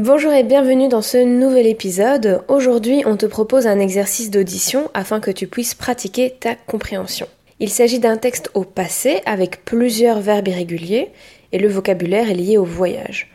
Bonjour 0.00 0.32
et 0.32 0.44
bienvenue 0.44 0.86
dans 0.86 1.02
ce 1.02 1.18
nouvel 1.18 1.66
épisode. 1.66 2.44
Aujourd'hui, 2.46 3.02
on 3.04 3.16
te 3.16 3.26
propose 3.26 3.66
un 3.66 3.80
exercice 3.80 4.30
d'audition 4.30 4.88
afin 4.94 5.18
que 5.18 5.32
tu 5.32 5.48
puisses 5.48 5.74
pratiquer 5.74 6.36
ta 6.38 6.54
compréhension. 6.54 7.26
Il 7.58 7.68
s'agit 7.68 7.98
d'un 7.98 8.16
texte 8.16 8.48
au 8.54 8.62
passé 8.62 9.22
avec 9.26 9.64
plusieurs 9.64 10.20
verbes 10.20 10.46
irréguliers 10.46 11.10
et 11.50 11.58
le 11.58 11.66
vocabulaire 11.66 12.30
est 12.30 12.34
lié 12.34 12.58
au 12.58 12.64
voyage. 12.64 13.28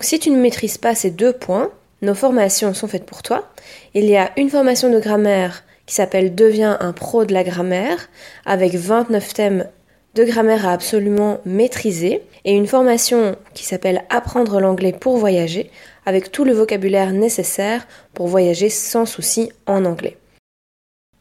Si 0.00 0.18
tu 0.18 0.28
ne 0.28 0.38
maîtrises 0.38 0.76
pas 0.76 0.94
ces 0.94 1.10
deux 1.10 1.32
points, 1.32 1.70
nos 2.02 2.14
formations 2.14 2.74
sont 2.74 2.86
faites 2.86 3.06
pour 3.06 3.22
toi. 3.22 3.50
Il 3.94 4.04
y 4.04 4.18
a 4.18 4.30
une 4.36 4.50
formation 4.50 4.92
de 4.92 5.00
grammaire 5.00 5.64
qui 5.86 5.94
s'appelle 5.94 6.34
Deviens 6.34 6.76
un 6.80 6.92
pro 6.92 7.24
de 7.24 7.32
la 7.32 7.44
grammaire 7.44 8.10
avec 8.44 8.74
29 8.74 9.32
thèmes 9.32 9.66
de 10.14 10.24
grammaire 10.24 10.66
à 10.66 10.72
absolument 10.72 11.40
maîtriser 11.44 12.22
et 12.44 12.52
une 12.52 12.66
formation 12.66 13.36
qui 13.54 13.64
s'appelle 13.64 14.04
Apprendre 14.10 14.60
l'anglais 14.60 14.92
pour 14.98 15.16
voyager 15.16 15.70
avec 16.06 16.32
tout 16.32 16.44
le 16.44 16.52
vocabulaire 16.52 17.12
nécessaire 17.12 17.86
pour 18.14 18.26
voyager 18.26 18.70
sans 18.70 19.06
souci 19.06 19.50
en 19.66 19.84
anglais. 19.84 20.16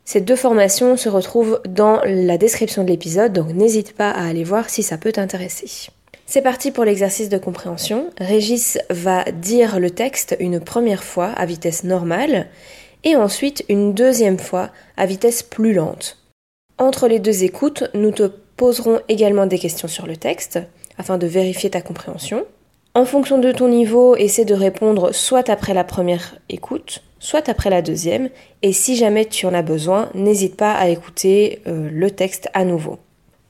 Ces 0.06 0.22
deux 0.22 0.36
formations 0.36 0.98
se 0.98 1.08
retrouvent 1.08 1.62
dans 1.70 2.02
la 2.04 2.40
description 2.40 2.84
de 2.84 2.90
l'épisode, 2.90 3.32
donc 3.32 3.54
n'hésite 3.54 3.94
pas 3.94 4.10
à 4.10 4.28
aller 4.28 4.44
voir 4.44 4.70
si 4.70 4.82
ça 4.82 4.98
peut 4.98 5.12
t'intéresser. 5.12 5.92
C'est 6.26 6.42
parti 6.42 6.72
pour 6.72 6.84
l'exercice 6.84 7.30
de 7.30 7.38
compréhension. 7.38 8.10
Régis 8.20 8.80
va 8.90 9.24
dire 9.26 9.80
le 9.80 9.92
texte 9.92 10.36
une 10.40 10.60
première 10.60 11.04
fois 11.04 11.28
à 11.28 11.46
vitesse 11.46 11.84
normale 11.84 12.48
et 13.04 13.16
ensuite 13.16 13.64
une 13.70 13.94
deuxième 13.94 14.40
fois 14.40 14.70
à 14.98 15.06
vitesse 15.06 15.44
plus 15.44 15.74
lente. 15.74 16.18
Entre 16.80 17.08
les 17.08 17.20
deux 17.20 17.44
écoutes, 17.44 17.84
nous 17.94 18.12
te 18.12 18.32
poserons 18.60 19.00
également 19.08 19.46
des 19.46 19.58
questions 19.58 19.88
sur 19.88 20.06
le 20.06 20.18
texte 20.18 20.60
afin 20.98 21.18
de 21.18 21.26
vérifier 21.26 21.70
ta 21.70 21.82
compréhension. 21.82 22.44
En 22.94 23.06
fonction 23.06 23.38
de 23.38 23.54
ton 23.54 23.70
niveau, 23.70 24.18
essaie 24.18 24.44
de 24.44 24.54
répondre 24.54 25.14
soit 25.14 25.50
après 25.50 25.74
la 25.74 25.86
première 25.86 26.36
écoute, 26.50 27.02
soit 27.20 27.48
après 27.48 27.70
la 27.70 27.82
deuxième, 27.82 28.28
et 28.62 28.74
si 28.74 28.98
jamais 28.98 29.24
tu 29.24 29.46
en 29.46 29.54
as 29.54 29.62
besoin, 29.62 30.10
n'hésite 30.14 30.58
pas 30.58 30.74
à 30.74 30.90
écouter 30.90 31.62
euh, 31.68 31.88
le 31.90 32.12
texte 32.12 32.50
à 32.54 32.66
nouveau. 32.66 33.00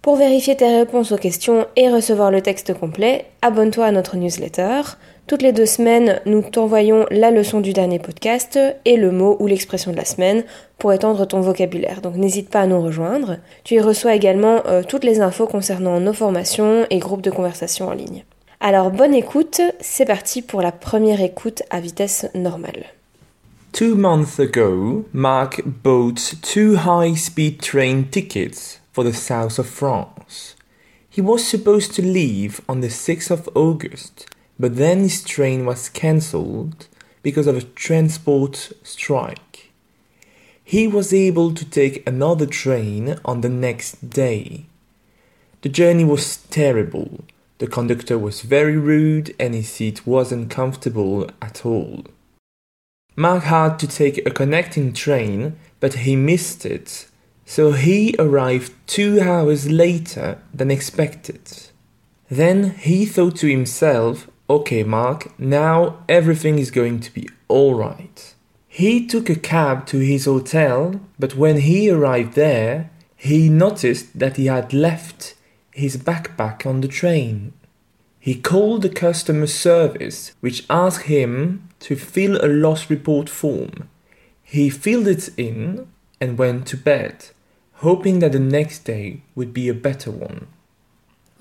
Pour 0.03 0.15
vérifier 0.15 0.55
tes 0.55 0.77
réponses 0.77 1.11
aux 1.11 1.17
questions 1.17 1.65
et 1.75 1.89
recevoir 1.89 2.29
le 2.29 2.41
texte 2.41 2.75
complet, 2.75 3.25
abonne-toi 3.41 3.85
à 3.85 3.91
notre 3.91 4.15
newsletter. 4.15 4.81
Toutes 5.29 5.43
les 5.43 5.53
deux 5.53 5.67
semaines, 5.67 6.21
nous 6.25 6.41
t'envoyons 6.41 7.05
la 7.11 7.29
leçon 7.29 7.61
du 7.61 7.71
dernier 7.71 7.99
podcast 7.99 8.57
et 8.83 8.97
le 8.97 9.11
mot 9.11 9.37
ou 9.39 9.45
l'expression 9.45 9.91
de 9.91 9.95
la 9.95 10.03
semaine 10.03 10.43
pour 10.79 10.91
étendre 10.91 11.27
ton 11.27 11.39
vocabulaire. 11.39 12.01
Donc 12.01 12.15
n'hésite 12.15 12.49
pas 12.49 12.61
à 12.61 12.65
nous 12.65 12.81
rejoindre. 12.81 13.37
Tu 13.63 13.75
y 13.75 13.79
reçois 13.79 14.15
également 14.15 14.63
euh, 14.65 14.81
toutes 14.81 15.03
les 15.03 15.21
infos 15.21 15.45
concernant 15.45 15.99
nos 15.99 16.13
formations 16.13 16.87
et 16.89 16.97
groupes 16.97 17.21
de 17.21 17.29
conversation 17.29 17.89
en 17.89 17.91
ligne. 17.91 18.25
Alors 18.59 18.89
bonne 18.89 19.13
écoute, 19.13 19.61
c'est 19.79 20.05
parti 20.05 20.41
pour 20.41 20.63
la 20.63 20.71
première 20.71 21.21
écoute 21.21 21.61
à 21.69 21.79
vitesse 21.79 22.25
normale. 22.33 22.85
Two 23.71 23.93
months 23.95 24.39
ago, 24.39 25.05
Mark 25.13 25.61
bought 25.83 26.37
two 26.41 26.73
high 26.73 27.15
speed 27.15 27.61
train 27.61 28.05
tickets 28.09 28.81
for 28.93 29.05
the 29.05 29.13
south 29.13 29.59
of 29.59 29.67
France. 29.67 30.55
He 31.15 31.21
was 31.21 31.37
supposed 31.37 31.93
to 31.97 32.01
leave 32.01 32.61
on 32.67 32.81
the 32.81 32.89
6th 32.89 33.29
of 33.29 33.47
August, 33.53 34.25
but 34.59 34.75
then 34.75 34.99
his 34.99 35.23
train 35.23 35.65
was 35.65 35.89
cancelled 35.89 36.87
because 37.23 37.47
of 37.47 37.55
a 37.55 37.61
transport 37.61 38.71
strike. 38.83 39.71
He 40.63 40.85
was 40.87 41.13
able 41.13 41.53
to 41.53 41.65
take 41.65 42.07
another 42.07 42.45
train 42.45 43.19
on 43.25 43.41
the 43.41 43.49
next 43.49 44.09
day. 44.09 44.65
The 45.61 45.69
journey 45.69 46.05
was 46.05 46.37
terrible. 46.37 47.21
The 47.57 47.67
conductor 47.67 48.17
was 48.17 48.41
very 48.41 48.77
rude 48.77 49.33
and 49.39 49.53
his 49.53 49.69
seat 49.69 50.05
wasn't 50.05 50.49
comfortable 50.49 51.29
at 51.41 51.65
all. 51.65 52.05
Mark 53.15 53.43
had 53.43 53.79
to 53.79 53.87
take 53.87 54.25
a 54.25 54.31
connecting 54.31 54.93
train, 54.93 55.57
but 55.79 56.05
he 56.05 56.15
missed 56.15 56.65
it, 56.65 57.07
so 57.45 57.73
he 57.73 58.15
arrived 58.17 58.71
two 58.87 59.19
hours 59.19 59.69
later 59.69 60.37
than 60.53 60.71
expected. 60.71 61.41
Then 62.29 62.75
he 62.75 63.05
thought 63.05 63.35
to 63.37 63.47
himself, 63.47 64.29
okay, 64.49 64.83
Mark, 64.83 65.37
now 65.39 66.03
everything 66.09 66.57
is 66.57 66.71
going 66.71 66.99
to 67.01 67.13
be 67.13 67.29
alright. 67.49 68.33
He 68.67 69.05
took 69.05 69.29
a 69.29 69.35
cab 69.35 69.85
to 69.87 69.99
his 69.99 70.25
hotel, 70.25 71.01
but 71.17 71.35
when 71.35 71.57
he 71.57 71.89
arrived 71.89 72.33
there, 72.33 72.89
he 73.15 73.49
noticed 73.49 74.17
that 74.17 74.37
he 74.37 74.45
had 74.45 74.73
left 74.73 75.35
his 75.71 75.97
backpack 75.97 76.65
on 76.65 76.81
the 76.81 76.87
train. 76.87 77.53
He 78.19 78.35
called 78.35 78.81
the 78.81 78.89
customer 78.89 79.47
service, 79.47 80.33
which 80.39 80.65
asked 80.69 81.05
him 81.05 81.69
to 81.81 81.95
fill 81.95 82.43
a 82.43 82.47
loss 82.47 82.89
report 82.89 83.29
form. 83.29 83.89
He 84.43 84.69
filled 84.69 85.07
it 85.07 85.29
in 85.37 85.87
and 86.19 86.37
went 86.37 86.67
to 86.67 86.77
bed, 86.77 87.27
hoping 87.75 88.19
that 88.19 88.33
the 88.33 88.39
next 88.39 88.79
day 88.79 89.21
would 89.35 89.53
be 89.53 89.69
a 89.69 89.73
better 89.73 90.11
one. 90.11 90.47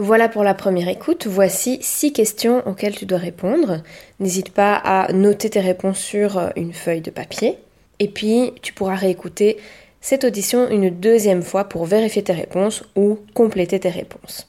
Voilà 0.01 0.29
pour 0.29 0.45
la 0.45 0.55
première 0.55 0.89
écoute. 0.89 1.27
Voici 1.27 1.81
six 1.83 2.13
questions 2.13 2.67
auxquelles 2.69 2.95
tu 2.95 3.05
dois 3.05 3.19
répondre. 3.19 3.83
N'hésite 4.21 4.51
pas 4.53 4.75
à 4.77 5.13
noter 5.13 5.51
tes 5.51 5.61
réponses 5.61 5.99
sur 5.99 6.39
euh, 6.39 6.51
une 6.55 6.73
feuille 6.73 7.01
de 7.01 7.11
papier. 7.11 7.59
Et 7.99 8.07
puis, 8.07 8.53
tu 8.63 8.73
pourras 8.73 8.95
réécouter 8.95 9.59
cette 10.01 10.23
audition 10.23 10.71
une 10.71 10.91
deuxième 10.91 11.43
fois 11.43 11.65
pour 11.65 11.85
vérifier 11.85 12.23
tes 12.23 12.33
réponses 12.33 12.85
ou 12.95 13.19
compléter 13.35 13.81
tes 13.81 13.91
réponses. 13.91 14.49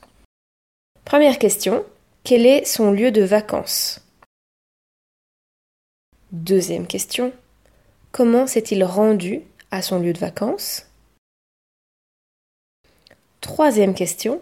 Première 1.04 1.40
question. 1.40 1.84
Quel 2.24 2.46
est 2.46 2.66
son 2.66 2.92
lieu 2.92 3.10
de 3.10 3.24
vacances? 3.24 4.06
Deuxième 6.32 6.86
question. 6.86 7.34
Comment 8.12 8.46
s'est-il 8.46 8.84
rendu 8.84 9.42
à 9.72 9.82
son 9.82 9.98
lieu 9.98 10.14
de 10.14 10.20
vacances? 10.20 10.86
Troisième 13.42 13.96
question. 13.96 14.42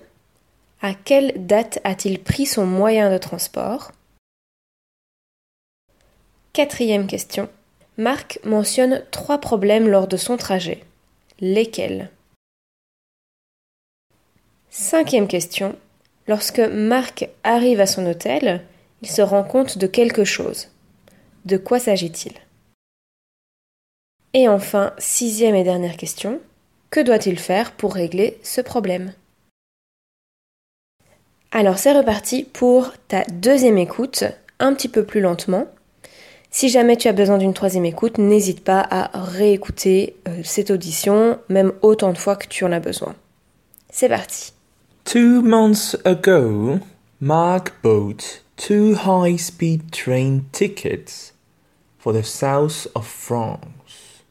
À 0.81 0.93
quelle 0.93 1.47
date 1.47 1.79
a-t-il 1.83 2.21
pris 2.21 2.45
son 2.45 2.65
moyen 2.65 3.11
de 3.11 3.17
transport? 3.17 3.91
Quatrième 6.53 7.07
question. 7.07 7.49
Marc 7.97 8.39
mentionne 8.43 9.03
trois 9.09 9.39
problèmes 9.39 9.87
lors 9.87 10.07
de 10.07 10.17
son 10.17 10.37
trajet. 10.37 10.83
Lesquels? 11.39 12.11
Cinquième 14.69 15.27
question. 15.27 15.75
Lorsque 16.27 16.59
Marc 16.59 17.27
arrive 17.43 17.79
à 17.79 17.87
son 17.87 18.05
hôtel, 18.05 18.63
il 19.01 19.09
se 19.09 19.23
rend 19.23 19.43
compte 19.43 19.79
de 19.79 19.87
quelque 19.87 20.25
chose. 20.25 20.67
De 21.45 21.57
quoi 21.57 21.79
s'agit-il? 21.79 22.33
Et 24.33 24.47
enfin, 24.47 24.93
sixième 24.99 25.55
et 25.55 25.63
dernière 25.63 25.97
question. 25.97 26.39
Que 26.91 26.99
doit-il 26.99 27.39
faire 27.39 27.71
pour 27.71 27.95
régler 27.95 28.39
ce 28.43 28.61
problème? 28.61 29.13
Alors 31.51 31.77
c'est 31.77 31.97
reparti 31.97 32.43
pour 32.43 32.93
ta 33.07 33.23
deuxième 33.25 33.77
écoute, 33.77 34.25
un 34.59 34.73
petit 34.73 34.89
peu 34.89 35.03
plus 35.03 35.21
lentement. 35.21 35.67
Si 36.49 36.69
jamais 36.69 36.97
tu 36.97 37.07
as 37.07 37.13
besoin 37.13 37.37
d'une 37.37 37.53
troisième 37.53 37.85
écoute, 37.85 38.17
n'hésite 38.17 38.63
pas 38.63 38.85
à 38.89 39.09
réécouter 39.13 40.15
euh, 40.27 40.41
cette 40.43 40.71
audition, 40.71 41.39
même 41.49 41.73
autant 41.81 42.11
de 42.13 42.17
fois 42.17 42.35
que 42.35 42.47
tu 42.47 42.63
en 42.63 42.71
as 42.71 42.79
besoin. 42.79 43.15
C'est 43.89 44.09
parti. 44.09 44.53
Two 45.05 45.41
months 45.41 45.95
ago, 46.05 46.79
Mark 47.19 47.73
bought 47.81 48.43
two 48.57 48.95
high 48.95 49.37
speed 49.37 49.91
train 49.91 50.41
tickets 50.51 51.33
for 51.97 52.13
the 52.13 52.23
south 52.23 52.87
of 52.95 53.05
France. 53.05 54.23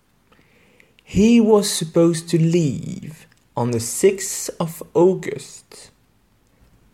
He 1.04 1.40
was 1.40 1.64
supposed 1.64 2.28
to 2.30 2.36
leave 2.36 3.26
on 3.56 3.70
the 3.70 3.78
6th 3.78 4.50
of 4.58 4.82
August, 4.92 5.90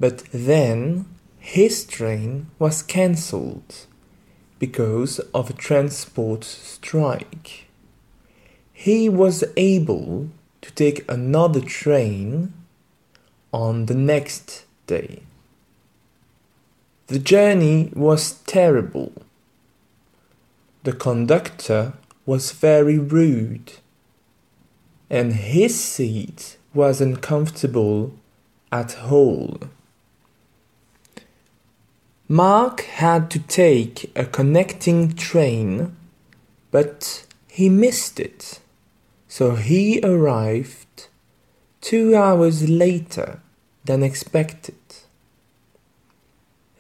but 0.03 0.25
then 0.33 1.07
his 1.39 1.85
train 1.85 2.51
was 2.59 2.83
cancelled 2.83 3.87
because 4.59 5.21
of 5.33 5.49
a 5.49 5.53
transport 5.53 6.43
strike. 6.43 7.69
He 8.73 9.09
was 9.09 9.45
able 9.57 10.31
to 10.61 10.73
take 10.73 11.09
another 11.09 11.61
train 11.61 12.53
on 13.53 13.87
the 13.87 13.95
next 13.95 14.65
day. 14.89 15.23
The 17.07 17.21
journey 17.21 17.93
was 17.95 18.41
terrible. 18.45 19.13
The 20.83 20.95
conductor 20.95 21.93
was 22.27 22.51
very 22.51 22.99
rude, 22.99 23.75
and 25.09 25.33
his 25.35 25.79
seat 25.81 26.59
was 26.75 27.01
uncomfortable 27.01 28.15
at 28.73 28.99
all. 28.99 29.61
Mark 32.33 32.81
had 32.85 33.31
to 33.31 33.39
take 33.41 34.11
a 34.17 34.25
connecting 34.25 35.13
train, 35.13 35.95
but 36.71 37.27
he 37.47 37.69
missed 37.69 38.19
it, 38.19 38.59
so 39.29 39.57
he 39.57 40.01
arrived 40.03 41.09
two 41.83 42.17
hours 42.17 42.71
later 42.71 43.43
than 43.85 44.03
expected. 44.03 44.81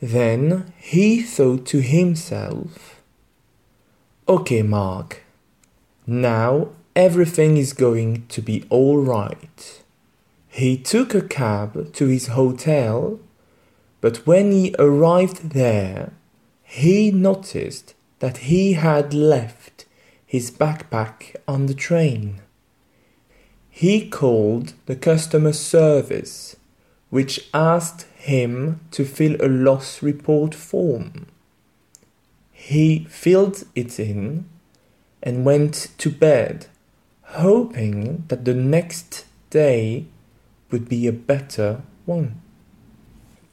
Then 0.00 0.72
he 0.78 1.20
thought 1.20 1.66
to 1.66 1.82
himself, 1.82 3.02
Okay, 4.26 4.62
Mark, 4.62 5.20
now 6.06 6.68
everything 6.96 7.58
is 7.58 7.74
going 7.74 8.26
to 8.28 8.40
be 8.40 8.64
all 8.70 9.02
right. 9.02 9.82
He 10.48 10.78
took 10.78 11.14
a 11.14 11.20
cab 11.20 11.92
to 11.92 12.06
his 12.06 12.28
hotel 12.28 13.20
but 14.02 14.26
when 14.26 14.50
he 14.50 14.74
arrived 14.78 15.50
there, 15.50 16.12
he 16.64 17.10
noticed 17.12 17.94
that 18.18 18.38
he 18.38 18.74
had 18.74 19.14
left 19.14 19.86
his 20.26 20.50
backpack 20.50 21.36
on 21.46 21.66
the 21.66 21.74
train. 21.74 22.40
He 23.70 24.08
called 24.08 24.74
the 24.86 24.96
customer 24.96 25.52
service, 25.52 26.56
which 27.10 27.48
asked 27.54 28.02
him 28.16 28.80
to 28.90 29.04
fill 29.04 29.36
a 29.40 29.48
loss 29.48 30.02
report 30.02 30.52
form. 30.52 31.26
He 32.50 33.06
filled 33.08 33.64
it 33.76 34.00
in 34.00 34.46
and 35.22 35.44
went 35.44 35.88
to 35.98 36.10
bed, 36.10 36.66
hoping 37.22 38.24
that 38.28 38.44
the 38.44 38.54
next 38.54 39.26
day 39.50 40.06
would 40.72 40.88
be 40.88 41.06
a 41.06 41.12
better 41.12 41.82
one. 42.04 42.40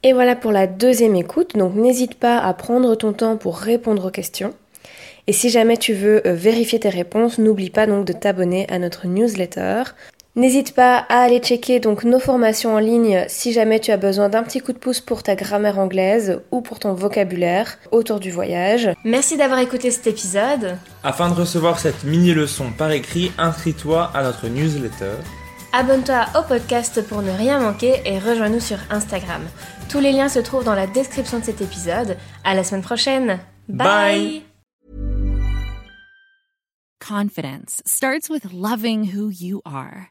Et 0.02 0.14
voilà 0.14 0.34
pour 0.34 0.50
la 0.50 0.66
deuxième 0.66 1.14
écoute, 1.14 1.56
donc 1.56 1.74
n'hésite 1.74 2.14
pas 2.14 2.38
à 2.38 2.54
prendre 2.54 2.94
ton 2.94 3.12
temps 3.12 3.36
pour 3.36 3.58
répondre 3.58 4.06
aux 4.06 4.10
questions. 4.10 4.54
Et 5.26 5.32
si 5.32 5.50
jamais 5.50 5.76
tu 5.76 5.92
veux 5.92 6.26
euh, 6.26 6.32
vérifier 6.32 6.80
tes 6.80 6.88
réponses, 6.88 7.38
n'oublie 7.38 7.68
pas 7.68 7.86
donc 7.86 8.06
de 8.06 8.14
t'abonner 8.14 8.66
à 8.70 8.78
notre 8.78 9.06
newsletter. 9.06 9.82
N'hésite 10.36 10.74
pas 10.74 11.04
à 11.08 11.22
aller 11.22 11.40
checker 11.40 11.80
donc 11.80 12.04
nos 12.04 12.18
formations 12.18 12.74
en 12.74 12.78
ligne 12.78 13.24
si 13.28 13.52
jamais 13.52 13.78
tu 13.78 13.90
as 13.90 13.96
besoin 13.98 14.28
d'un 14.28 14.42
petit 14.42 14.60
coup 14.60 14.72
de 14.72 14.78
pouce 14.78 15.00
pour 15.00 15.22
ta 15.22 15.34
grammaire 15.34 15.78
anglaise 15.78 16.40
ou 16.50 16.62
pour 16.62 16.78
ton 16.78 16.94
vocabulaire 16.94 17.78
autour 17.90 18.20
du 18.20 18.30
voyage. 18.30 18.90
Merci 19.04 19.36
d'avoir 19.36 19.58
écouté 19.58 19.90
cet 19.90 20.06
épisode. 20.06 20.78
Afin 21.02 21.28
de 21.28 21.34
recevoir 21.34 21.78
cette 21.78 22.04
mini 22.04 22.32
leçon 22.32 22.66
par 22.78 22.90
écrit, 22.92 23.32
inscris-toi 23.38 24.10
à 24.14 24.22
notre 24.22 24.48
newsletter. 24.48 25.16
Abonne-toi 25.72 26.26
au 26.36 26.42
podcast 26.42 27.00
pour 27.06 27.22
ne 27.22 27.30
rien 27.30 27.60
manquer 27.60 28.00
et 28.04 28.18
rejoins-nous 28.18 28.60
sur 28.60 28.78
Instagram. 28.90 29.42
Tous 29.88 30.00
les 30.00 30.12
liens 30.12 30.28
se 30.28 30.40
trouvent 30.40 30.64
dans 30.64 30.74
la 30.74 30.88
description 30.88 31.38
de 31.38 31.44
cet 31.44 31.60
épisode. 31.60 32.16
À 32.44 32.54
la 32.54 32.64
semaine 32.64 32.82
prochaine. 32.82 33.38
Bye. 33.68 34.42
Confidence 37.00 37.82
starts 37.86 38.28
with 38.28 38.52
loving 38.52 39.14
who 39.14 39.30
you 39.30 39.62
are. 39.64 40.10